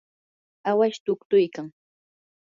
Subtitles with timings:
[0.69, 1.65] awash tuktuykan.